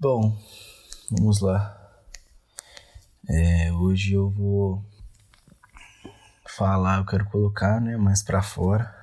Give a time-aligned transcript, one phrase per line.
[0.00, 0.40] Bom,
[1.10, 1.76] vamos lá.
[3.28, 4.80] É, hoje eu vou
[6.46, 8.94] falar, eu quero colocar, né, mais para fora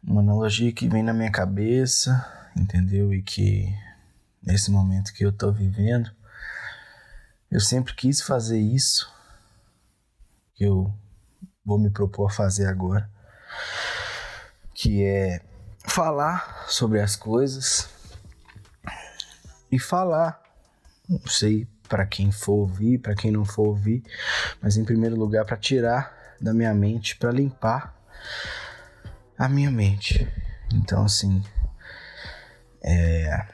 [0.00, 2.24] uma analogia que vem na minha cabeça,
[2.56, 3.12] entendeu?
[3.12, 3.76] E que
[4.40, 6.08] nesse momento que eu tô vivendo,
[7.50, 9.12] eu sempre quis fazer isso
[10.54, 10.94] que eu
[11.64, 13.10] vou me propor a fazer agora,
[14.72, 15.44] que é
[15.84, 17.97] falar sobre as coisas
[19.70, 20.42] e falar,
[21.08, 24.02] não sei para quem for ouvir, para quem não for ouvir,
[24.60, 27.94] mas em primeiro lugar para tirar da minha mente, para limpar
[29.38, 30.28] a minha mente.
[30.72, 31.42] Então assim,
[32.82, 33.46] é,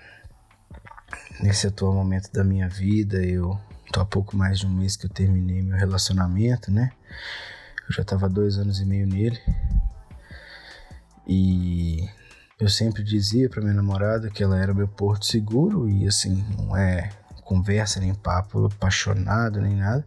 [1.40, 3.58] nesse atual momento da minha vida, eu
[3.92, 6.90] tô há pouco mais de um mês que eu terminei meu relacionamento, né?
[7.86, 9.40] Eu já tava dois anos e meio nele.
[11.26, 12.08] E
[12.58, 16.76] eu sempre dizia para minha namorada que ela era meu porto seguro e assim, não
[16.76, 17.10] é
[17.42, 20.06] conversa nem papo apaixonado nem nada.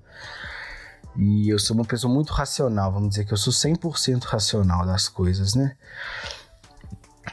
[1.16, 5.10] E eu sou uma pessoa muito racional, vamos dizer que eu sou 100% racional das
[5.10, 5.76] coisas, né?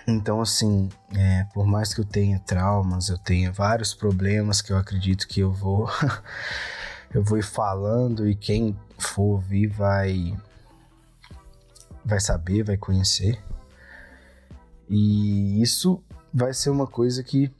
[0.06, 4.76] Então, assim, é, por mais que eu tenha traumas, eu tenha vários problemas que eu
[4.76, 5.88] acredito que eu vou.
[7.12, 10.36] eu vou ir falando e quem for ouvir vai.
[12.04, 13.38] vai saber, vai conhecer.
[14.88, 17.50] E isso vai ser uma coisa que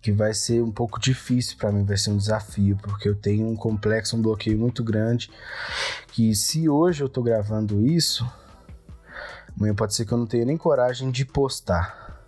[0.00, 3.46] que vai ser um pouco difícil para mim, vai ser um desafio, porque eu tenho
[3.46, 5.30] um complexo, um bloqueio muito grande,
[6.08, 8.28] que se hoje eu tô gravando isso,
[9.56, 12.24] Amanhã pode ser que eu não tenha nem coragem de postar.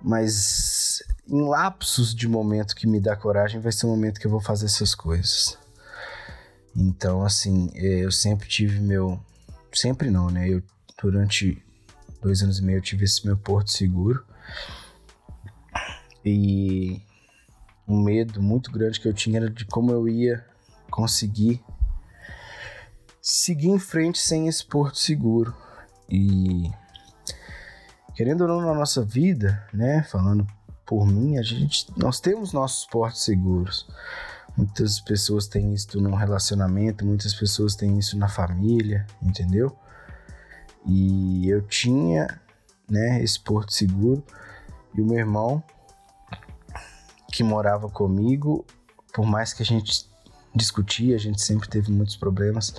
[0.00, 4.30] Mas em lapsos de momento que me dá coragem, vai ser o momento que eu
[4.30, 5.58] vou fazer essas coisas.
[6.76, 9.20] Então, assim, é, eu sempre tive meu.
[9.72, 10.48] Sempre não, né?
[10.48, 10.62] Eu,
[11.02, 11.62] durante
[12.22, 14.24] dois anos e meio, eu tive esse meu porto seguro.
[16.24, 17.02] E
[17.86, 20.46] um medo muito grande que eu tinha era de como eu ia
[20.90, 21.62] conseguir
[23.20, 25.54] seguir em frente sem esse porto seguro.
[26.08, 26.70] E
[28.14, 30.46] querendo ou não na nossa vida, né, falando
[30.86, 33.88] por mim, a gente nós temos nossos portos seguros.
[34.56, 39.76] Muitas pessoas têm isso no relacionamento, muitas pessoas têm isso na família, entendeu?
[40.86, 42.40] E eu tinha,
[42.88, 44.24] né, esse porto seguro
[44.94, 45.62] e o meu irmão
[47.32, 48.66] que morava comigo,
[49.12, 50.06] por mais que a gente
[50.54, 52.74] discutia, a gente sempre teve muitos problemas,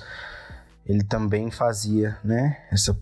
[0.86, 2.96] ele também fazia, né, essa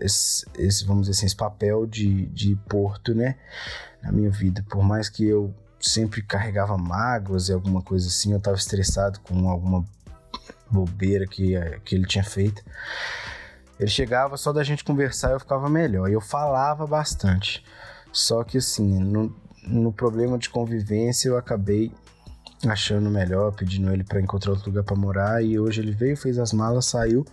[0.00, 3.36] esse, esse, vamos dizer assim, esse papel de, de porto, né,
[4.02, 4.64] na minha vida.
[4.68, 9.48] Por mais que eu sempre carregava mágoas e alguma coisa assim, eu estava estressado com
[9.48, 9.84] alguma
[10.70, 11.54] bobeira que,
[11.84, 12.62] que ele tinha feito.
[13.80, 16.06] Ele chegava só da gente conversar eu ficava melhor.
[16.06, 17.64] E eu falava bastante.
[18.12, 19.34] Só que assim, no,
[19.66, 21.90] no problema de convivência eu acabei
[22.68, 25.42] achando melhor, pedindo ele para encontrar outro lugar para morar.
[25.42, 27.24] E hoje ele veio, fez as malas, saiu.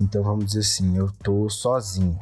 [0.00, 2.20] Então vamos dizer assim, eu tô sozinho.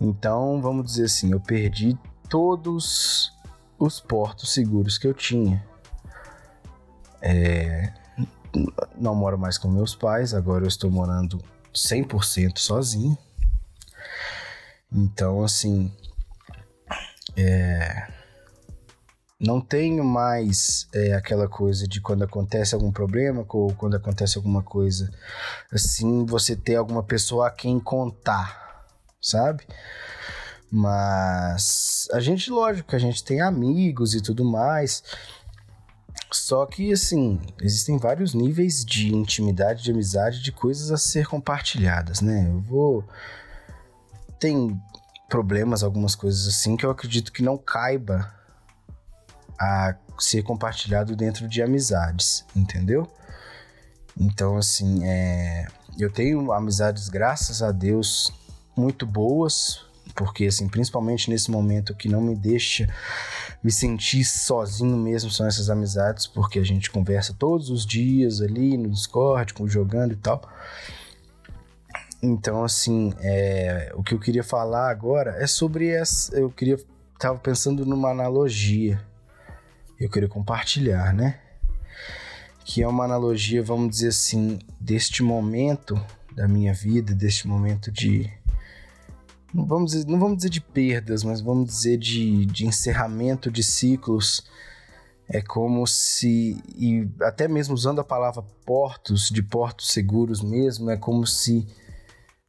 [0.00, 1.98] Então vamos dizer assim, eu perdi
[2.28, 3.32] todos
[3.80, 5.66] os portos seguros que eu tinha.
[7.20, 7.92] É,
[8.96, 11.42] não moro mais com meus pais, agora eu estou morando
[11.74, 13.16] 100% sozinho.
[14.90, 15.92] Então, assim,
[17.36, 18.08] é,
[19.38, 24.62] não tenho mais é, aquela coisa de quando acontece algum problema ou quando acontece alguma
[24.62, 25.12] coisa
[25.72, 28.86] assim, você ter alguma pessoa a quem contar,
[29.20, 29.64] sabe?
[30.70, 35.02] Mas a gente, lógico, a gente tem amigos e tudo mais.
[36.30, 42.20] Só que, assim, existem vários níveis de intimidade, de amizade, de coisas a ser compartilhadas,
[42.20, 42.46] né?
[42.48, 43.04] Eu vou.
[44.38, 44.80] Tem
[45.28, 48.32] problemas, algumas coisas assim, que eu acredito que não caiba
[49.58, 53.10] a ser compartilhado dentro de amizades, entendeu?
[54.16, 55.66] Então, assim, é,
[55.98, 58.32] eu tenho amizades, graças a Deus,
[58.76, 59.84] muito boas,
[60.18, 62.92] porque, assim, principalmente nesse momento que não me deixa
[63.62, 68.76] me sentir sozinho mesmo são essas amizades, porque a gente conversa todos os dias ali
[68.76, 70.42] no Discord, jogando e tal.
[72.20, 76.36] Então, assim, é, o que eu queria falar agora é sobre essa.
[76.36, 76.76] Eu queria.
[77.16, 79.00] Tava pensando numa analogia
[79.98, 81.40] eu queria compartilhar, né?
[82.64, 86.00] Que é uma analogia, vamos dizer assim, deste momento
[86.32, 88.30] da minha vida, deste momento de.
[89.52, 93.62] Não vamos dizer, não vamos dizer de perdas, mas vamos dizer de, de encerramento de
[93.62, 94.44] ciclos.
[95.28, 100.96] É como se, e até mesmo usando a palavra portos, de portos seguros mesmo, é
[100.96, 101.66] como se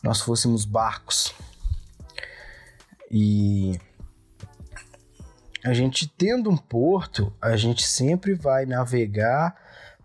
[0.01, 1.33] nós fôssemos barcos.
[3.11, 3.79] E
[5.63, 9.55] a gente tendo um porto, a gente sempre vai navegar,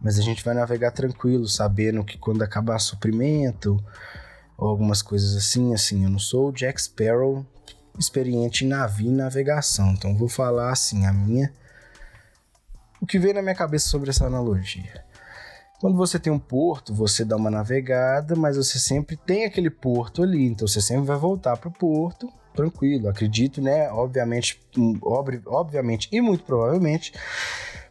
[0.00, 3.82] mas a gente vai navegar tranquilo, sabendo que quando acabar suprimento
[4.64, 7.44] ou algumas coisas assim, assim, eu não sou o Jack Sparrow
[7.98, 11.52] experiente em navio e navegação, então vou falar assim, a minha
[13.00, 15.04] o que veio na minha cabeça sobre essa analogia.
[15.78, 20.22] Quando você tem um porto, você dá uma navegada, mas você sempre tem aquele porto
[20.22, 23.08] ali, então você sempre vai voltar para o porto tranquilo.
[23.08, 23.90] Acredito, né?
[23.90, 24.58] Obviamente,
[25.02, 27.12] ob, obviamente e muito provavelmente,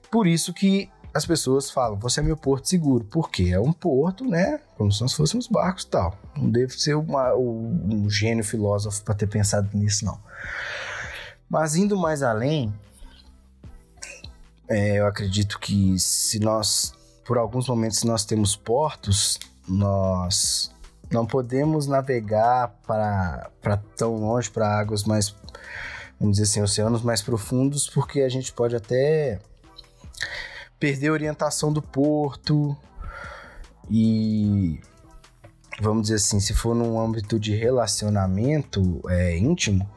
[0.10, 4.26] por isso que as pessoas falam, você é meu porto seguro, porque é um porto,
[4.26, 4.60] né?
[4.76, 6.18] Como se nós fôssemos barcos tal.
[6.36, 10.20] Não devo ser uma, um gênio filósofo para ter pensado nisso, não.
[11.48, 12.74] Mas indo mais além,
[14.68, 19.38] é, eu acredito que se nós, por alguns momentos, nós temos portos,
[19.68, 20.74] nós
[21.12, 25.36] não podemos navegar para tão longe, para águas mais,
[26.20, 29.40] vamos dizer assim, oceanos mais profundos, porque a gente pode até
[30.84, 32.76] perder a orientação do porto
[33.90, 34.82] e
[35.80, 39.90] vamos dizer assim, se for num âmbito de relacionamento é, íntimo,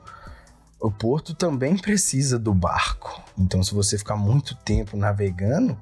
[0.79, 3.21] o porto também precisa do barco.
[3.37, 5.77] Então, se você ficar muito tempo navegando,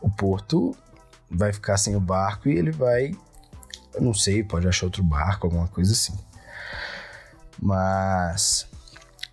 [0.00, 0.74] o porto
[1.30, 3.14] vai ficar sem o barco e ele vai
[3.92, 6.18] eu não sei, pode achar outro barco, alguma coisa assim.
[7.60, 8.66] Mas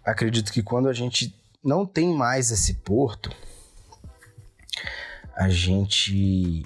[0.03, 1.33] acredito que quando a gente
[1.63, 3.33] não tem mais esse porto,
[5.39, 6.65] a gente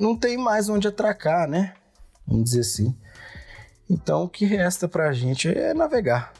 [0.00, 1.74] não tem mais onde atracar, né?
[2.26, 2.98] Vamos dizer assim.
[3.88, 6.32] Então o que resta pra gente é navegar.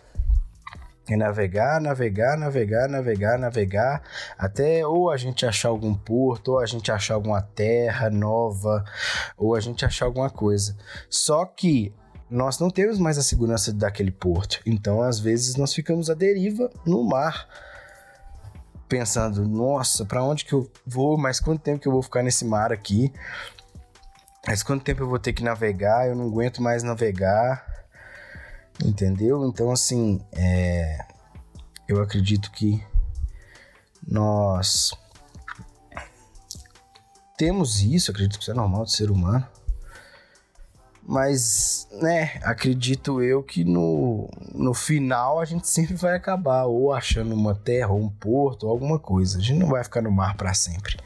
[1.08, 4.02] É navegar, navegar, navegar, navegar, navegar,
[4.36, 8.84] até ou a gente achar algum porto, ou a gente achar alguma terra nova,
[9.36, 10.76] ou a gente achar alguma coisa.
[11.08, 11.94] Só que
[12.28, 14.60] nós não temos mais a segurança daquele porto.
[14.66, 17.48] Então, às vezes, nós ficamos à deriva no mar,
[18.90, 21.16] pensando: nossa, para onde que eu vou?
[21.16, 23.10] Mas quanto tempo que eu vou ficar nesse mar aqui?
[24.46, 26.08] Mas quanto tempo eu vou ter que navegar?
[26.08, 27.64] Eu não aguento mais navegar.
[28.84, 29.46] Entendeu?
[29.46, 30.98] Então, assim, é,
[31.86, 32.82] eu acredito que
[34.06, 34.92] nós
[37.36, 39.46] temos isso, acredito que isso é normal de ser humano.
[41.10, 47.34] Mas, né, acredito eu que no, no final a gente sempre vai acabar ou achando
[47.34, 49.38] uma terra, ou um porto, ou alguma coisa.
[49.38, 50.96] A gente não vai ficar no mar para sempre.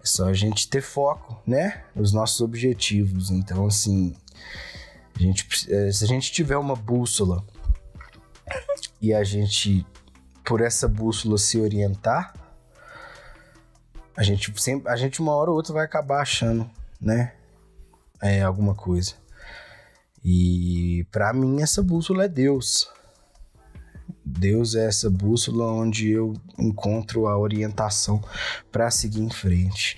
[0.00, 3.32] É só a gente ter foco, né, nos nossos objetivos.
[3.32, 4.14] Então, assim,
[5.16, 7.44] a gente, eh, se a gente tiver uma bússola
[9.02, 9.84] e a gente,
[10.44, 12.32] por essa bússola, se orientar,
[14.16, 16.70] a gente sempre, a gente uma hora ou outra vai acabar achando,
[17.00, 17.32] né?
[18.22, 19.14] É alguma coisa.
[20.22, 22.90] E para mim essa bússola é Deus.
[24.24, 28.22] Deus é essa bússola onde eu encontro a orientação
[28.70, 29.96] para seguir em frente.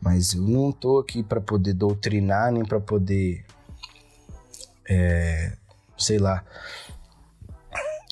[0.00, 3.44] Mas eu não tô aqui para poder doutrinar nem para poder
[4.88, 5.56] é,
[5.96, 6.44] sei lá,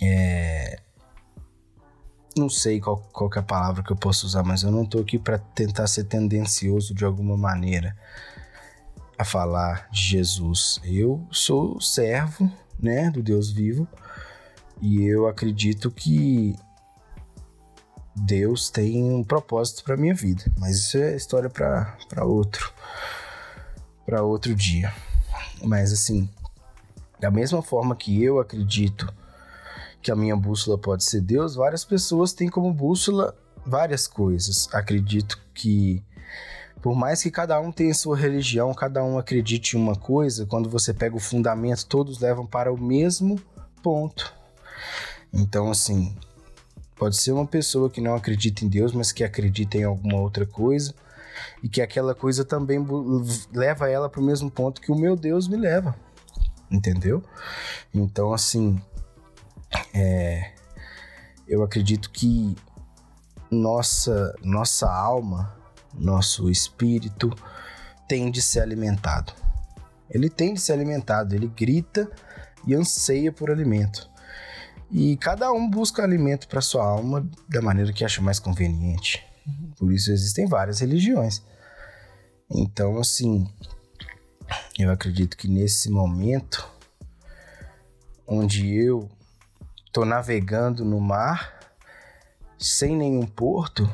[0.03, 0.81] é,
[2.37, 4.99] não sei qual, qual é a palavra que eu posso usar, mas eu não tô
[5.01, 7.97] aqui para tentar ser tendencioso de alguma maneira
[9.23, 10.81] a falar de Jesus.
[10.85, 13.87] Eu sou servo, né, do Deus vivo,
[14.81, 16.57] e eu acredito que
[18.15, 22.73] Deus tem um propósito para minha vida, mas isso é história para outro
[24.05, 24.93] para outro dia.
[25.63, 26.29] Mas assim,
[27.21, 29.13] da mesma forma que eu acredito
[30.03, 34.69] que a minha bússola pode ser Deus, várias pessoas têm como bússola várias coisas.
[34.75, 36.03] Acredito que
[36.83, 40.69] por mais que cada um tenha sua religião, cada um acredite em uma coisa, quando
[40.69, 43.41] você pega o fundamento, todos levam para o mesmo
[43.83, 44.35] ponto.
[45.33, 46.15] Então, assim,
[46.97, 50.45] pode ser uma pessoa que não acredita em Deus, mas que acredita em alguma outra
[50.45, 50.95] coisa,
[51.63, 52.85] e que aquela coisa também
[53.55, 55.97] leva ela para o mesmo ponto que o meu Deus me leva
[56.73, 57.23] entendeu?
[57.95, 58.81] Então, assim,
[59.95, 60.53] é,
[61.47, 62.57] eu acredito que
[63.51, 65.55] nossa, nossa alma,
[65.95, 67.31] nosso espírito
[68.09, 69.33] tem de ser alimentado.
[70.11, 72.11] Ele tem de ser alimentado, ele grita
[72.67, 74.11] e anseia por alimento.
[74.91, 79.25] E cada um busca alimento para sua alma da maneira que acha mais conveniente.
[79.79, 81.43] Por isso existem várias religiões.
[82.51, 83.49] Então, assim,
[84.79, 86.69] eu acredito que nesse momento,
[88.27, 89.09] onde eu
[89.93, 91.59] tô navegando no mar
[92.59, 93.91] sem nenhum porto,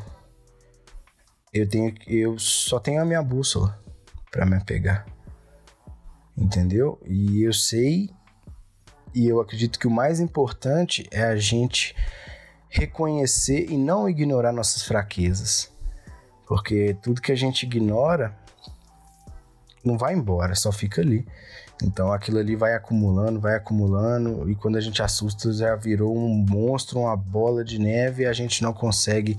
[1.52, 3.78] eu tenho eu só tenho a minha bússola
[4.30, 5.06] para me pegar.
[6.36, 7.00] Entendeu?
[7.06, 8.10] E eu sei
[9.14, 11.94] E eu acredito que o mais importante é a gente
[12.68, 15.72] reconhecer e não ignorar nossas fraquezas.
[16.46, 18.36] Porque tudo que a gente ignora
[19.84, 21.26] não vai embora, só fica ali.
[21.82, 26.44] Então aquilo ali vai acumulando, vai acumulando, e quando a gente assusta já virou um
[26.48, 29.36] monstro, uma bola de neve, e a gente não consegue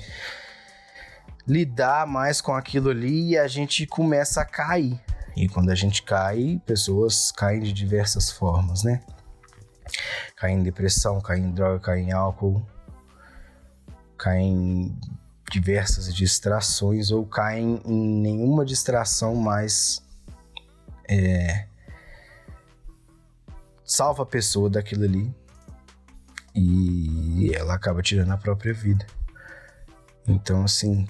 [1.47, 4.99] lidar mais com aquilo ali e a gente começa a cair.
[5.35, 9.01] E quando a gente cai, pessoas caem de diversas formas, né?
[10.35, 12.61] Caem em depressão, caem em droga, caem em álcool,
[14.17, 14.99] caem em
[15.51, 20.01] diversas distrações ou caem em nenhuma distração mais
[21.07, 21.65] é,
[23.83, 25.33] salva a pessoa daquilo ali
[26.53, 29.05] e ela acaba tirando a própria vida.
[30.27, 31.07] Então, assim,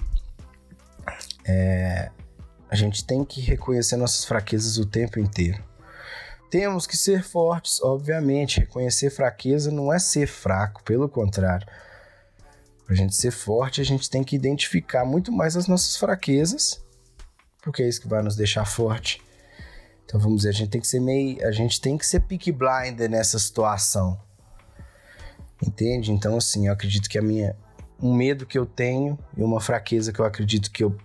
[1.50, 2.10] é,
[2.68, 5.62] a gente tem que reconhecer nossas fraquezas o tempo inteiro.
[6.48, 8.60] Temos que ser fortes, obviamente.
[8.60, 11.66] Reconhecer fraqueza não é ser fraco, pelo contrário.
[12.84, 16.80] Para a gente ser forte, a gente tem que identificar muito mais as nossas fraquezas,
[17.62, 19.22] porque é isso que vai nos deixar forte.
[20.04, 22.50] Então vamos dizer, a gente tem que ser meio, a gente tem que ser pick
[22.50, 24.20] blinder nessa situação.
[25.64, 26.10] Entende?
[26.10, 27.56] Então assim, eu acredito que a minha
[28.02, 30.96] um medo que eu tenho e uma fraqueza que eu acredito que eu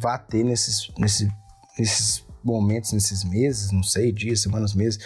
[0.00, 1.30] vá ter nesses, nesse,
[1.78, 4.98] nesses momentos, nesses meses, não sei, dias, semanas, meses.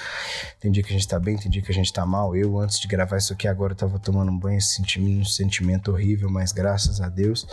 [0.60, 2.34] Tem dia que a gente tá bem, tem dia que a gente tá mal.
[2.36, 5.90] Eu, antes de gravar isso aqui, agora eu tava tomando um banho, sentindo um sentimento
[5.90, 7.46] horrível, mas graças a Deus,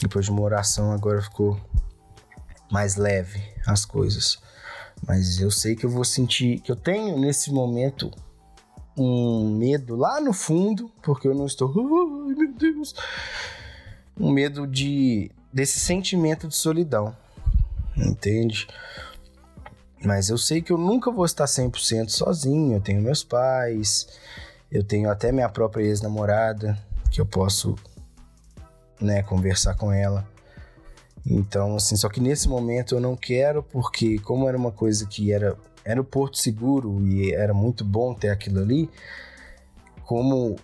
[0.00, 1.58] depois de uma oração, agora ficou
[2.70, 4.38] mais leve as coisas.
[5.06, 8.10] Mas eu sei que eu vou sentir, que eu tenho nesse momento
[8.96, 11.68] um medo lá no fundo, porque eu não estou,
[12.28, 12.94] ai meu Deus,
[14.18, 17.16] um medo de desse sentimento de solidão,
[17.96, 18.66] entende?
[20.04, 24.06] Mas eu sei que eu nunca vou estar 100% sozinho, eu tenho meus pais,
[24.70, 26.78] eu tenho até minha própria ex-namorada,
[27.10, 27.74] que eu posso,
[29.00, 30.26] né, conversar com ela.
[31.26, 35.32] Então, assim, só que nesse momento eu não quero, porque como era uma coisa que
[35.32, 38.88] era, era o Porto Seguro e era muito bom ter aquilo ali,
[40.04, 40.56] como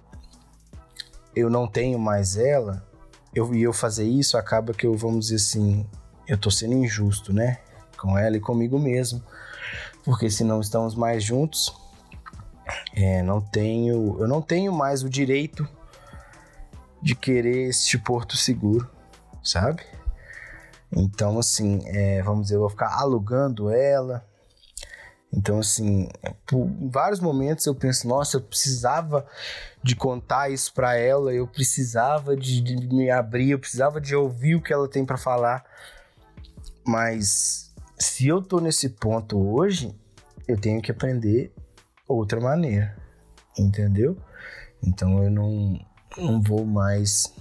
[1.34, 2.86] eu não tenho mais ela,
[3.34, 5.86] eu e eu fazer isso, acaba que eu, vamos dizer assim,
[6.26, 7.58] eu tô sendo injusto, né?
[7.98, 9.22] Com ela e comigo mesmo.
[10.04, 11.74] Porque se não estamos mais juntos,
[12.94, 15.66] é, não tenho, eu não tenho mais o direito
[17.02, 18.88] de querer este porto seguro,
[19.42, 19.82] sabe?
[20.90, 24.24] Então, assim, é, vamos dizer, eu vou ficar alugando ela,
[25.36, 26.08] então, assim,
[26.46, 29.26] por vários momentos eu penso, nossa, eu precisava
[29.82, 34.54] de contar isso para ela, eu precisava de, de, me abrir, eu precisava de ouvir
[34.54, 35.64] o que ela tem para falar.
[36.86, 39.92] Mas se eu tô nesse ponto hoje,
[40.46, 41.52] eu tenho que aprender
[42.06, 42.96] outra maneira,
[43.58, 44.16] entendeu?
[44.80, 45.80] Então eu não,
[46.16, 47.34] não vou mais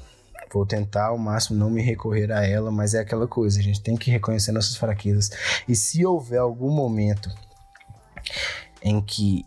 [0.52, 3.82] vou tentar ao máximo não me recorrer a ela, mas é aquela coisa, a gente
[3.82, 5.32] tem que reconhecer nossas fraquezas.
[5.68, 7.28] E se houver algum momento
[8.82, 9.46] em que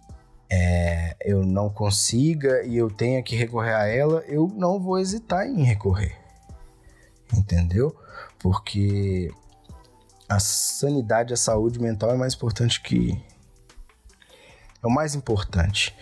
[0.51, 5.47] é, eu não consiga e eu tenha que recorrer a ela, eu não vou hesitar
[5.47, 6.17] em recorrer.
[7.35, 7.95] Entendeu?
[8.39, 9.31] Porque
[10.29, 13.21] a sanidade, a saúde mental é mais importante que.
[14.83, 15.97] É o mais importante,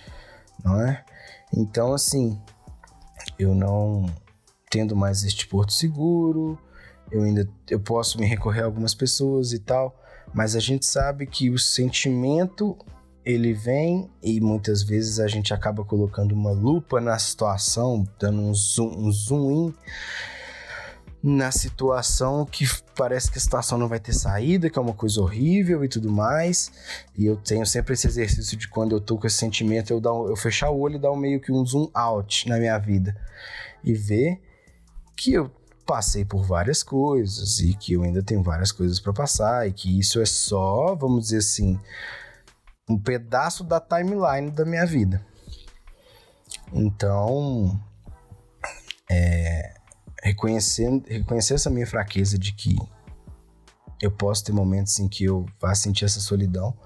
[0.63, 1.05] não é?
[1.53, 2.41] Então, assim,
[3.39, 4.07] eu não
[4.69, 6.59] tendo mais este porto seguro,
[7.11, 9.97] eu ainda eu posso me recorrer a algumas pessoas e tal,
[10.35, 12.77] mas a gente sabe que o sentimento
[13.25, 18.53] ele vem e muitas vezes a gente acaba colocando uma lupa na situação, dando um
[18.53, 19.75] zoom, um zoom in
[21.27, 25.23] na situação que parece que a situação não vai ter saída, que é uma coisa
[25.23, 26.71] horrível e tudo mais.
[27.17, 30.11] E eu tenho sempre esse exercício de quando eu tô com esse sentimento, eu, dar
[30.11, 33.17] eu fechar o olho e dar meio que um zoom out na minha vida
[33.83, 34.39] e ver
[35.17, 35.51] que eu
[35.85, 39.99] passei por várias coisas e que eu ainda tenho várias coisas para passar e que
[39.99, 41.79] isso é só, vamos dizer assim,
[42.89, 45.25] um pedaço da timeline da minha vida.
[46.73, 47.81] Então,
[49.11, 49.75] é,
[50.23, 52.77] reconhecendo, reconhecer essa minha fraqueza de que
[54.01, 56.77] eu posso ter momentos em que eu vá sentir essa solidão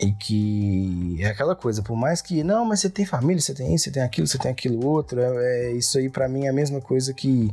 [0.00, 3.74] e que é aquela coisa, por mais que, não, mas você tem família, você tem
[3.74, 6.50] isso, você tem aquilo, você tem aquilo outro, é, é isso aí para mim é
[6.50, 7.52] a mesma coisa que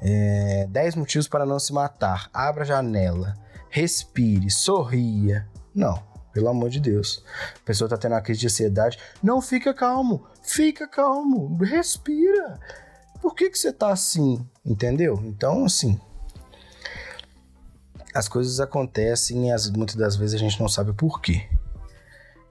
[0.00, 2.28] é, 10 motivos para não se matar.
[2.32, 3.34] Abra a janela,
[3.68, 5.46] respire, sorria.
[5.74, 7.22] Não, pelo amor de Deus.
[7.56, 8.98] A pessoa tá tendo uma crise de ansiedade.
[9.22, 12.58] Não, fica calmo, fica calmo, respira.
[13.20, 14.44] Por que que você tá assim?
[14.64, 15.22] Entendeu?
[15.24, 16.00] Então, assim,
[18.14, 21.48] as coisas acontecem e as, muitas das vezes a gente não sabe por quê.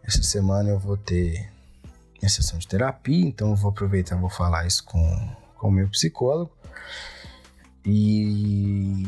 [0.03, 1.51] Essa semana eu vou ter
[2.19, 5.71] minha sessão de terapia, então eu vou aproveitar e vou falar isso com, com o
[5.71, 6.51] meu psicólogo.
[7.85, 9.07] E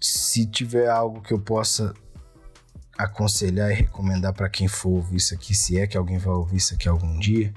[0.00, 1.94] se tiver algo que eu possa
[2.96, 6.56] aconselhar e recomendar para quem for ouvir isso aqui, se é que alguém vai ouvir
[6.56, 7.52] isso aqui algum dia,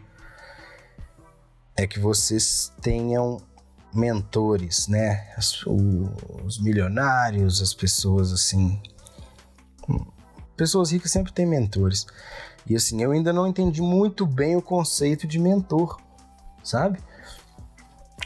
[1.75, 3.42] é que vocês tenham
[3.96, 5.34] mentores, né?
[5.66, 6.10] O,
[6.46, 8.80] os milionários, as pessoas assim.
[10.56, 12.06] Pessoas ricas sempre têm mentores.
[12.68, 16.00] E assim, eu ainda não entendi muito bem o conceito de mentor,
[16.64, 17.00] sabe?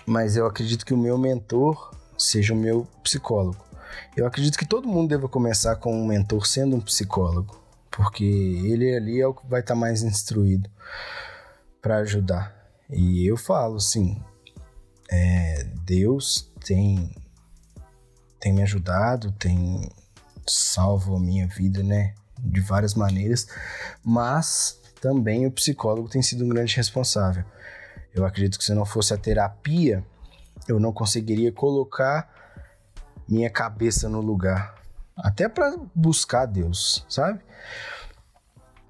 [0.05, 3.63] Mas eu acredito que o meu mentor seja o meu psicólogo.
[4.15, 7.59] Eu acredito que todo mundo deva começar com um mentor sendo um psicólogo,
[7.89, 10.69] porque ele ali é o que vai estar mais instruído
[11.81, 12.55] para ajudar.
[12.89, 14.21] E eu falo assim,
[15.09, 17.15] é, Deus tem
[18.39, 19.89] tem me ajudado, tem
[20.47, 23.47] salvo a minha vida, né, de várias maneiras,
[24.03, 27.43] mas também o psicólogo tem sido um grande responsável.
[28.13, 30.05] Eu acredito que se não fosse a terapia,
[30.67, 32.29] eu não conseguiria colocar
[33.27, 34.75] minha cabeça no lugar.
[35.15, 37.41] Até para buscar Deus, sabe?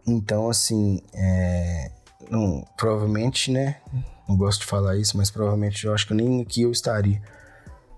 [0.05, 1.91] Então, assim, é,
[2.29, 3.81] não, provavelmente, né?
[4.29, 7.19] Não gosto de falar isso, mas provavelmente eu acho que nem aqui eu estaria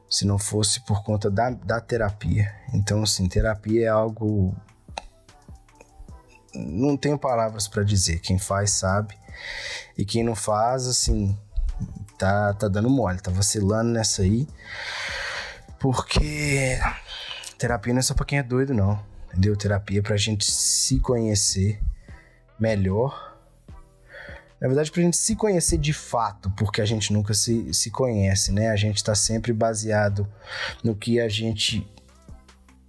[0.09, 2.53] se não fosse por conta da, da terapia.
[2.73, 4.55] Então, assim, terapia é algo.
[6.55, 8.19] Não tenho palavras para dizer.
[8.19, 9.13] Quem faz sabe.
[9.97, 11.37] E quem não faz, assim,
[12.17, 14.47] tá, tá dando mole, tá vacilando nessa aí.
[15.79, 16.79] Porque
[17.57, 19.03] terapia não é só pra quem é doido, não.
[19.27, 19.57] Entendeu?
[19.57, 21.81] Terapia é pra gente se conhecer
[22.57, 23.30] melhor.
[24.61, 28.51] Na verdade, pra gente se conhecer de fato, porque a gente nunca se, se conhece,
[28.51, 28.69] né?
[28.69, 30.27] A gente tá sempre baseado
[30.83, 31.85] no que a gente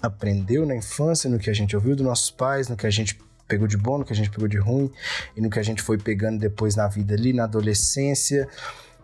[0.02, 3.18] aprendeu na infância, no que a gente ouviu dos nossos pais, no que a gente
[3.48, 4.92] pegou de bom, no que a gente pegou de ruim
[5.34, 8.46] e no que a gente foi pegando depois na vida ali, na adolescência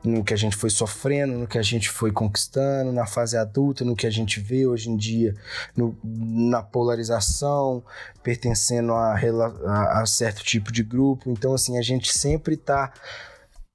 [0.05, 3.84] no que a gente foi sofrendo, no que a gente foi conquistando, na fase adulta,
[3.84, 5.34] no que a gente vê hoje em dia,
[5.76, 7.84] no, na polarização,
[8.23, 11.30] pertencendo a, a, a, certo tipo de grupo.
[11.30, 12.93] Então, assim, a gente sempre está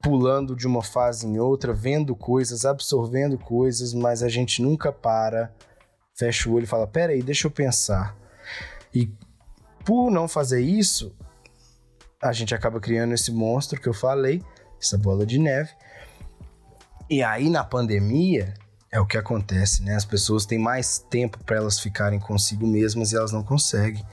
[0.01, 5.53] pulando de uma fase em outra, vendo coisas, absorvendo coisas, mas a gente nunca para,
[6.15, 8.15] fecha o olho e fala: peraí, deixa eu pensar.
[8.93, 9.11] E
[9.83, 11.15] por não fazer isso,
[12.21, 14.41] a gente acaba criando esse monstro que eu falei,
[14.79, 15.71] essa bola de neve,
[17.13, 18.55] e aí na pandemia
[18.91, 19.95] é o que acontece, né?
[19.95, 24.03] As pessoas têm mais tempo para elas ficarem consigo mesmas e elas não conseguem.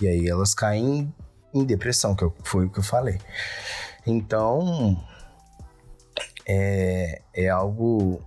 [0.00, 1.14] E aí elas caem
[1.52, 3.18] em depressão, que foi o que eu falei.
[4.06, 4.98] Então,
[6.46, 8.22] é, é algo.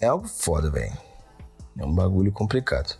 [0.00, 0.96] É algo foda, velho.
[1.78, 2.98] É um bagulho complicado.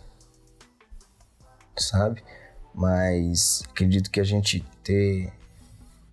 [1.75, 2.23] Sabe?
[2.71, 5.33] Mas acredito que a gente ter.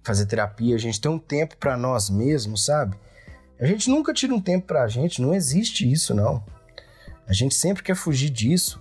[0.02, 2.96] Fazer terapia, a gente ter um tempo para nós mesmos, sabe?
[3.60, 6.42] A gente nunca tira um tempo pra gente, não existe isso, não.
[7.28, 8.80] A gente sempre quer fugir disso.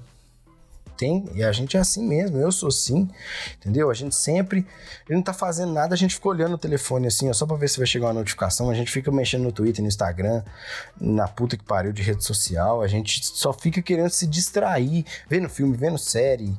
[0.97, 3.09] Tem, e a gente é assim mesmo, eu sou assim,
[3.55, 3.89] entendeu?
[3.89, 4.67] A gente sempre,
[5.07, 7.55] ele não tá fazendo nada, a gente fica olhando o telefone assim, ó, só pra
[7.55, 10.43] ver se vai chegar uma notificação, a gente fica mexendo no Twitter, no Instagram,
[10.99, 15.47] na puta que pariu de rede social, a gente só fica querendo se distrair, vendo
[15.47, 16.53] filme, vendo série,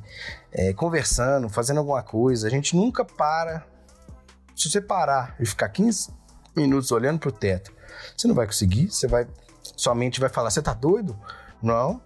[0.51, 3.63] é, conversando, fazendo alguma coisa, a gente nunca para.
[4.55, 6.09] Se você parar e ficar 15
[6.55, 7.71] minutos olhando pro teto,
[8.15, 9.27] você não vai conseguir, você vai.
[9.75, 11.17] Sua mente vai falar, você tá doido?
[11.61, 12.01] Não.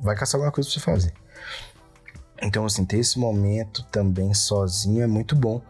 [0.00, 1.14] Vai caçar alguma coisa pra você fazer.
[2.40, 5.60] Então, assim, ter esse momento também sozinho é muito bom.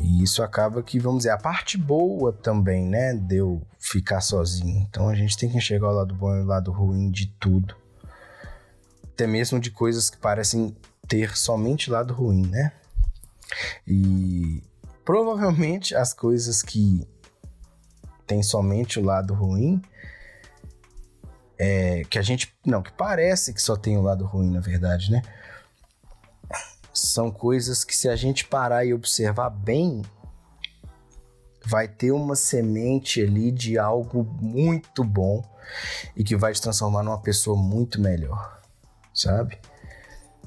[0.00, 3.14] E isso acaba que, vamos dizer, a parte boa também, né?
[3.14, 4.86] De eu ficar sozinho.
[4.88, 7.76] Então a gente tem que enxergar o lado bom e o lado ruim de tudo.
[9.04, 12.72] Até mesmo de coisas que parecem ter somente lado ruim, né?
[13.86, 14.62] E
[15.04, 17.06] provavelmente as coisas que
[18.32, 19.80] tem somente o lado ruim,
[21.58, 22.54] é, que a gente.
[22.64, 25.22] Não, que parece que só tem o lado ruim, na verdade, né?
[26.94, 30.00] São coisas que, se a gente parar e observar bem,
[31.66, 35.44] vai ter uma semente ali de algo muito bom
[36.16, 38.60] e que vai te transformar numa pessoa muito melhor,
[39.12, 39.58] sabe?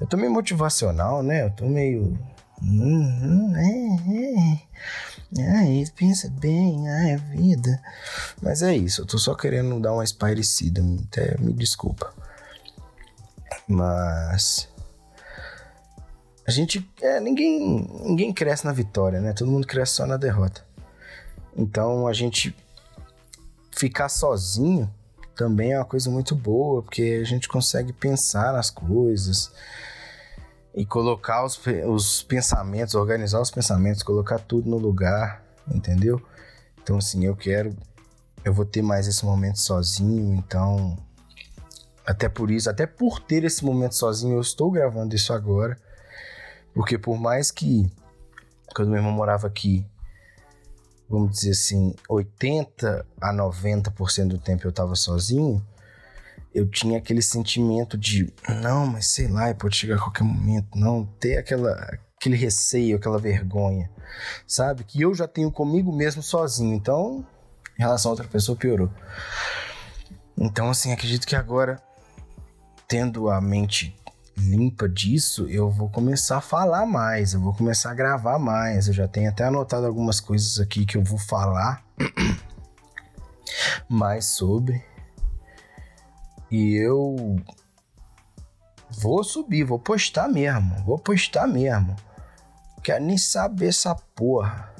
[0.00, 1.44] Eu tô meio motivacional, né?
[1.44, 2.18] Eu tô meio.
[2.62, 4.62] Uhum, é,
[5.40, 5.56] é.
[5.58, 7.82] Ai, pensa bem, ai, a vida.
[8.40, 12.14] Mas é isso, eu tô só querendo dar uma espairecida, até me desculpa.
[13.68, 14.68] Mas.
[16.46, 16.88] A gente.
[17.02, 19.32] É, ninguém, ninguém cresce na vitória, né?
[19.32, 20.64] Todo mundo cresce só na derrota.
[21.56, 22.54] Então a gente
[23.72, 24.90] ficar sozinho
[25.34, 29.52] também é uma coisa muito boa, porque a gente consegue pensar nas coisas.
[30.76, 31.58] E colocar os,
[31.88, 36.20] os pensamentos, organizar os pensamentos, colocar tudo no lugar, entendeu?
[36.82, 37.74] Então, assim, eu quero.
[38.44, 40.98] Eu vou ter mais esse momento sozinho, então.
[42.06, 45.78] Até por isso, até por ter esse momento sozinho, eu estou gravando isso agora.
[46.74, 47.90] Porque por mais que.
[48.74, 49.86] Quando meu irmão morava aqui,
[51.08, 55.66] vamos dizer assim, 80 a 90% do tempo eu estava sozinho
[56.56, 61.04] eu tinha aquele sentimento de, não, mas sei lá, pode chegar a qualquer momento, não,
[61.20, 61.70] ter aquela,
[62.18, 63.90] aquele receio, aquela vergonha,
[64.46, 64.82] sabe?
[64.82, 67.26] Que eu já tenho comigo mesmo sozinho, então,
[67.78, 68.90] em relação a outra pessoa, piorou.
[70.34, 71.78] Então, assim, acredito que agora,
[72.88, 73.94] tendo a mente
[74.34, 78.88] limpa disso, eu vou começar a falar mais, eu vou começar a gravar mais.
[78.88, 81.84] Eu já tenho até anotado algumas coisas aqui que eu vou falar
[83.88, 84.82] mais sobre.
[86.50, 87.36] E eu
[88.90, 91.96] vou subir, vou postar mesmo, vou postar mesmo.
[92.82, 94.72] Quero nem saber essa porra.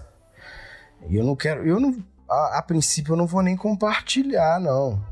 [1.11, 5.05] Eu não quero, eu não, a, a, princípio eu não vou nem compartilhar, não.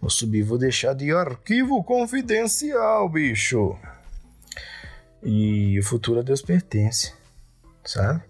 [0.00, 3.78] Vou subir, vou deixar de arquivo confidencial, bicho.
[5.22, 7.12] E o futuro a Deus pertence,
[7.84, 8.22] sabe?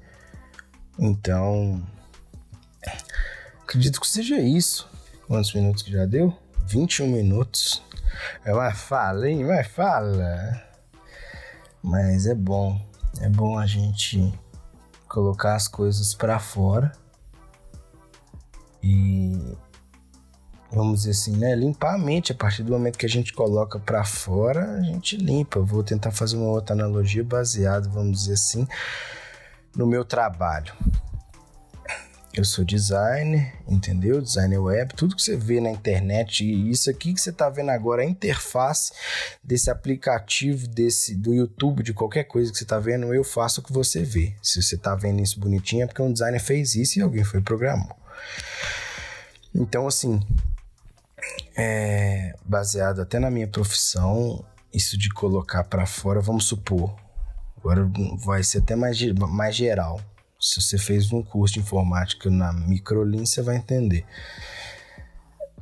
[0.99, 1.83] Então,
[3.63, 4.89] acredito que seja isso.
[5.27, 6.37] Quantos minutos que já deu?
[6.67, 7.83] 21 minutos.
[8.45, 9.45] É uma fala, hein?
[9.45, 10.63] Vai fala.
[11.83, 12.81] Mas é bom.
[13.21, 14.33] É bom a gente
[15.09, 16.93] colocar as coisas para fora
[18.83, 19.55] e
[20.73, 23.79] vamos dizer assim, né, limpar a mente a partir do momento que a gente coloca
[23.79, 25.59] para fora, a gente limpa.
[25.59, 28.67] Eu vou tentar fazer uma outra analogia baseada, vamos dizer assim,
[29.77, 30.73] no meu trabalho.
[32.35, 34.23] Eu sou designer, entendeu?
[34.23, 37.71] Designer web, tudo que você vê na internet e isso aqui que você está vendo
[37.71, 38.91] agora, a interface
[39.45, 43.63] desse aplicativo, desse do YouTube, de qualquer coisa que você está vendo, eu faço o
[43.63, 44.35] que você vê.
[44.43, 47.43] Se você está vendo isso bonitinho é porque um designer fez isso e alguém foi
[47.43, 47.95] programou.
[49.55, 50.19] Então, assim,
[51.55, 54.43] é, baseado até na minha profissão,
[54.73, 56.97] isso de colocar para fora, vamos supor,
[57.59, 57.87] agora
[58.25, 60.01] vai ser até mais, mais geral
[60.43, 64.05] se você fez um curso de informática na Microlin, você vai entender.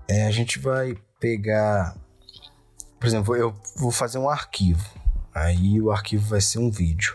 [0.08, 1.94] É, a gente vai pegar,
[2.98, 4.82] por exemplo, eu vou fazer um arquivo.
[5.34, 7.14] Aí o arquivo vai ser um vídeo.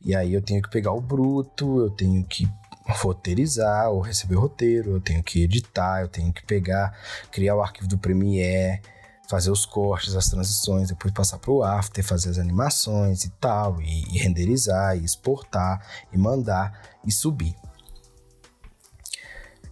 [0.00, 2.48] E aí eu tenho que pegar o bruto, eu tenho que
[2.86, 6.98] roteirizar ou receber roteiro, eu tenho que editar, eu tenho que pegar,
[7.30, 8.80] criar o arquivo do Premiere,
[9.28, 13.80] fazer os cortes, as transições, depois passar para o After, fazer as animações e tal,
[13.80, 17.54] e, e renderizar, e exportar, e mandar e subir.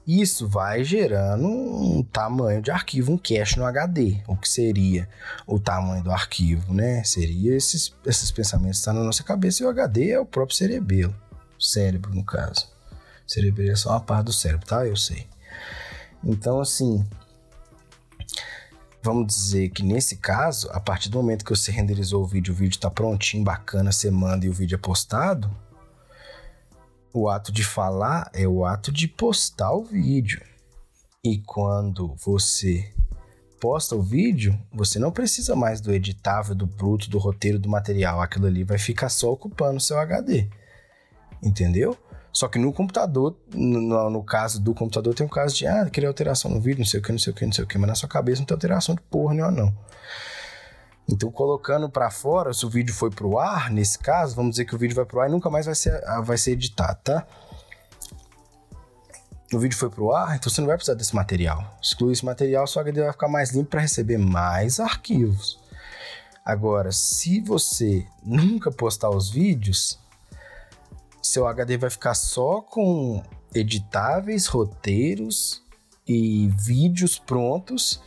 [0.06, 5.08] Isso vai gerando um tamanho de arquivo, um cache no HD, o que seria
[5.44, 7.02] o tamanho do arquivo, né?
[7.02, 10.56] Seria esses, esses pensamentos que estão na nossa cabeça e o HD é o próprio
[10.56, 11.14] cerebelo,
[11.58, 12.68] cérebro no caso.
[13.26, 14.86] O cerebelo é só uma parte do cérebro, tá?
[14.86, 15.26] Eu sei.
[16.22, 17.04] Então, assim,
[19.06, 22.56] vamos dizer que nesse caso, a partir do momento que você renderizou o vídeo, o
[22.56, 25.48] vídeo está prontinho, bacana, você manda e o vídeo é postado,
[27.12, 30.42] o ato de falar é o ato de postar o vídeo.
[31.22, 32.92] E quando você
[33.60, 38.20] posta o vídeo, você não precisa mais do editável, do bruto, do roteiro, do material.
[38.20, 40.48] Aquilo ali vai ficar só ocupando o seu HD.
[41.40, 41.96] Entendeu?
[42.36, 46.06] Só que no computador, no, no, caso do computador, tem um caso de, ah, queria
[46.06, 47.78] alteração no vídeo, não sei o que, não sei o que, não sei o que,
[47.78, 49.74] mas na sua cabeça não tem alteração de porra nenhuma, não.
[51.08, 54.74] Então, colocando para fora, se o vídeo foi pro ar, nesse caso, vamos dizer que
[54.74, 57.26] o vídeo vai pro ar e nunca mais vai ser, ah, vai ser editado, tá?
[59.50, 61.78] O vídeo foi pro ar, então você não vai precisar desse material.
[61.82, 65.58] Exclui esse material, sua HD vai ficar mais limpo para receber mais arquivos.
[66.44, 69.98] Agora, se você nunca postar os vídeos,
[71.26, 73.22] seu HD vai ficar só com
[73.54, 75.62] editáveis, roteiros
[76.06, 78.00] e vídeos prontos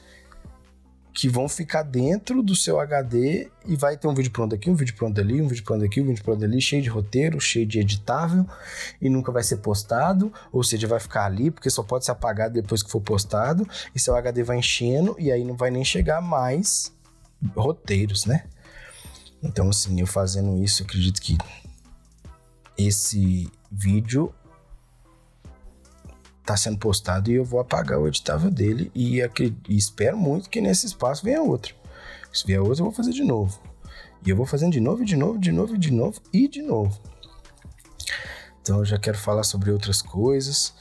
[1.14, 4.76] que vão ficar dentro do seu HD e vai ter um vídeo pronto aqui, um
[4.76, 7.66] vídeo pronto ali, um vídeo pronto aqui, um vídeo pronto ali, cheio de roteiro, cheio
[7.66, 8.46] de editável
[9.02, 12.54] e nunca vai ser postado, ou seja, vai ficar ali porque só pode ser apagado
[12.54, 16.22] depois que for postado e seu HD vai enchendo e aí não vai nem chegar
[16.22, 16.94] mais
[17.54, 18.46] roteiros, né?
[19.44, 21.38] Então, assim, eu fazendo isso, acredito que
[22.88, 24.34] esse vídeo
[26.46, 30.62] tá sendo postado e eu vou apagar o editável dele e, e espero muito que
[30.62, 31.76] nesse espaço venha outro.
[32.32, 33.60] Se vier outro, eu vou fazer de novo.
[34.26, 37.00] E eu vou fazendo de novo, de novo, de novo, de novo e de novo.
[38.62, 40.74] Então eu já quero falar sobre outras coisas.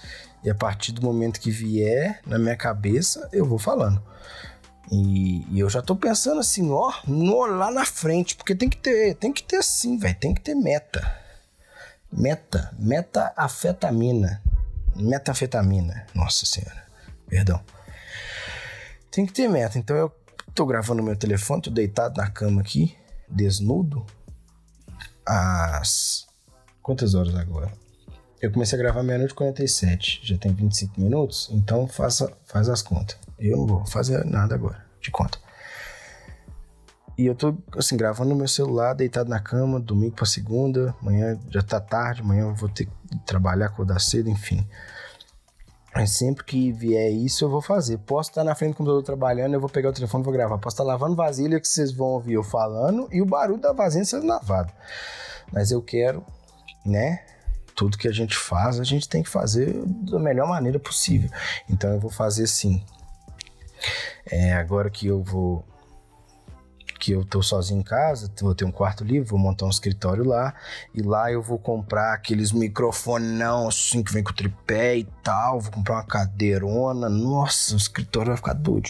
[0.44, 4.00] E a partir do momento que vier na minha cabeça, eu vou falando.
[4.90, 8.76] E, e, eu já tô pensando assim, ó, no, lá na frente, porque tem que
[8.76, 11.27] ter, tem que ter assim, velho, tem que ter meta.
[12.10, 14.42] Meta, meta-afetamina.
[14.96, 16.84] Metafetamina, nossa senhora,
[17.28, 17.62] perdão.
[19.10, 20.12] Tem que ter meta, então eu
[20.54, 22.96] tô gravando meu telefone, tô deitado na cama aqui,
[23.28, 24.04] desnudo,
[25.24, 26.26] às...
[26.82, 27.72] quantas horas agora?
[28.40, 32.82] Eu comecei a gravar meia-noite e 47, já tem 25 minutos, então faça, faz as
[32.82, 33.16] contas.
[33.38, 35.38] Eu não vou fazer nada agora, de conta.
[37.18, 41.36] E eu tô, assim, gravando no meu celular, deitado na cama, domingo pra segunda, amanhã
[41.50, 42.92] já tá tarde, amanhã eu vou ter que
[43.26, 44.64] trabalhar, acordar cedo, enfim.
[45.92, 47.98] Mas sempre que vier isso, eu vou fazer.
[47.98, 50.58] Posso estar na frente do computador trabalhando, eu vou pegar o telefone e vou gravar.
[50.58, 54.04] Posso estar lavando vasilha, que vocês vão ouvir eu falando, e o barulho da vasilha
[54.04, 54.72] sendo lavado.
[55.52, 56.24] Mas eu quero,
[56.86, 57.24] né?
[57.74, 61.28] Tudo que a gente faz, a gente tem que fazer da melhor maneira possível.
[61.68, 62.80] Então eu vou fazer sim.
[64.30, 65.64] É, agora que eu vou
[66.98, 70.24] que eu tô sozinho em casa, vou ter um quarto livre, vou montar um escritório
[70.24, 70.54] lá,
[70.94, 75.72] e lá eu vou comprar aqueles microfonão assim que vem com tripé e tal, vou
[75.72, 78.88] comprar uma cadeirona, nossa, o escritório vai ficar doido.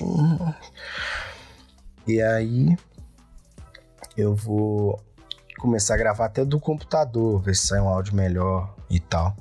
[2.06, 2.76] E aí
[4.16, 4.98] eu vou
[5.58, 9.36] começar a gravar até do computador, ver se sai um áudio melhor e tal.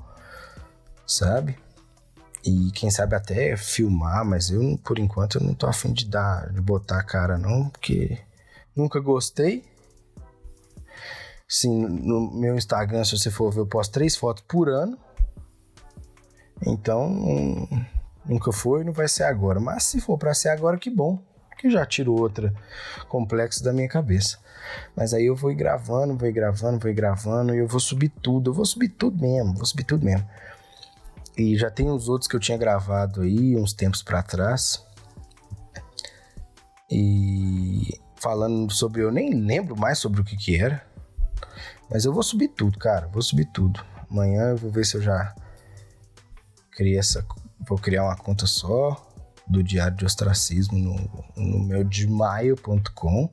[1.06, 1.58] Sabe?
[2.44, 6.52] E quem sabe até filmar, mas eu, por enquanto, eu não tô afim de dar,
[6.52, 8.18] de botar a cara, não, porque
[8.78, 9.66] nunca gostei.
[11.48, 14.98] Sim, no meu Instagram, se você for ver, eu posto três fotos por ano.
[16.66, 17.10] Então,
[18.26, 19.60] nunca foi, não vai ser agora.
[19.60, 21.24] Mas se for para ser agora, que bom.
[21.58, 22.54] Que já tiro outra
[23.10, 24.38] complexo da minha cabeça.
[24.96, 27.80] Mas aí eu vou ir gravando, vou ir gravando, vou ir gravando e eu vou
[27.80, 28.52] subir tudo.
[28.52, 30.28] Eu vou subir tudo mesmo, vou subir tudo mesmo.
[31.36, 34.84] E já tem uns outros que eu tinha gravado aí uns tempos para trás.
[36.92, 40.86] E falando sobre eu nem lembro mais sobre o que que era.
[41.90, 43.84] Mas eu vou subir tudo, cara, vou subir tudo.
[44.10, 45.34] Amanhã eu vou ver se eu já
[46.72, 47.26] criei essa
[47.60, 49.04] vou criar uma conta só
[49.48, 53.30] do Diário de Ostracismo no, no meu gmail.com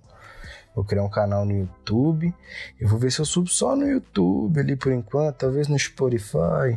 [0.74, 2.34] Vou criar um canal no YouTube.
[2.80, 6.76] Eu vou ver se eu subo só no YouTube ali por enquanto, talvez no Spotify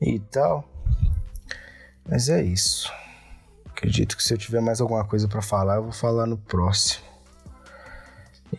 [0.00, 0.68] e tal.
[2.06, 2.92] Mas é isso.
[3.64, 7.15] Acredito que se eu tiver mais alguma coisa para falar, eu vou falar no próximo.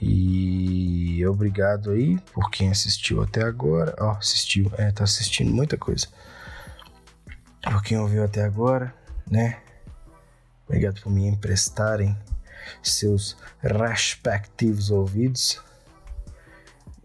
[0.01, 3.95] E obrigado aí por quem assistiu até agora.
[3.99, 6.07] Ó, oh, assistiu, é, tá assistindo muita coisa.
[7.61, 8.93] Por quem ouviu até agora,
[9.29, 9.59] né?
[10.65, 12.15] Obrigado por me emprestarem
[12.83, 15.61] seus respectivos ouvidos.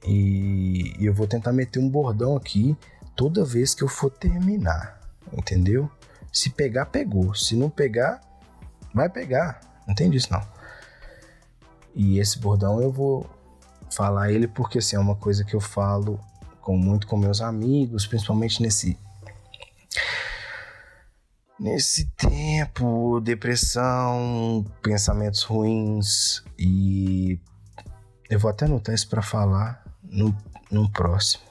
[0.04, 2.76] E, eu vou tentar meter um bordão aqui
[3.14, 5.00] toda vez que eu for terminar,
[5.32, 5.90] entendeu?
[6.32, 7.34] Se pegar, pegou.
[7.34, 8.20] Se não pegar,
[8.92, 9.60] vai pegar.
[9.86, 10.51] Não tem disso não.
[11.94, 13.28] E esse bordão eu vou
[13.90, 16.18] falar ele porque assim, é uma coisa que eu falo
[16.60, 18.96] com muito com meus amigos, principalmente nesse
[21.58, 26.42] nesse tempo, depressão, pensamentos ruins.
[26.58, 27.38] E
[28.28, 30.34] eu vou até anotar isso para falar no,
[30.70, 31.44] no próximo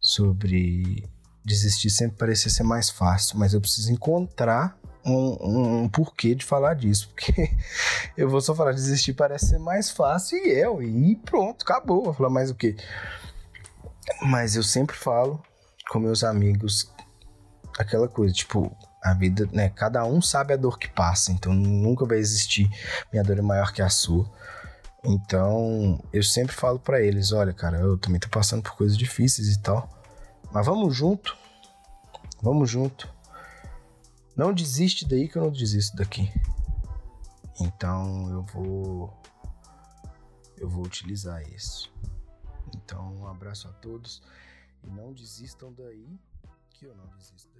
[0.00, 1.08] sobre
[1.44, 6.74] desistir sempre parecer ser mais fácil, mas eu preciso encontrar um, um, porquê de falar
[6.74, 7.56] disso, porque
[8.16, 12.14] eu vou só falar desistir parece ser mais fácil e eu, e pronto, acabou, vou
[12.14, 12.76] falar mais o quê?
[14.22, 15.42] Mas eu sempre falo
[15.88, 16.92] com meus amigos
[17.78, 19.70] aquela coisa, tipo, a vida, né?
[19.70, 22.68] Cada um sabe a dor que passa, então nunca vai existir
[23.12, 24.30] minha dor é maior que a sua.
[25.02, 29.48] Então, eu sempre falo para eles, olha, cara, eu também tô passando por coisas difíceis
[29.48, 29.88] e tal,
[30.52, 31.36] mas vamos junto.
[32.42, 33.08] Vamos junto.
[34.36, 36.30] Não desiste daí que eu não desisto daqui.
[37.60, 39.20] Então, eu vou
[40.56, 41.90] eu vou utilizar isso.
[42.74, 44.22] Então, um abraço a todos
[44.84, 46.18] e não desistam daí
[46.70, 47.59] que eu não desisto daqui.